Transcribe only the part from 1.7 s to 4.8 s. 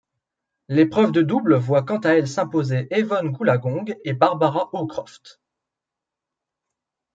quant à elle s'imposer Evonne Goolagong et Barbara